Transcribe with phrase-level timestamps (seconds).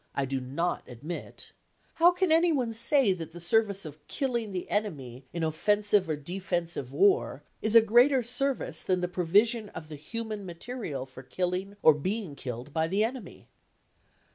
[0.15, 1.51] I do not admit),
[1.93, 6.91] how can anyone say that the service of killing the enemy in offensive or defensive
[6.91, 11.93] war is a greater service than the provision of the human material for killing or
[11.93, 13.47] being killed by the enemy?